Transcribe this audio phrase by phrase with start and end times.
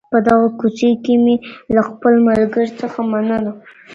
[0.13, 1.35] په دغه کوڅې کي مي
[1.75, 3.51] له خپل ملګري څخه مننه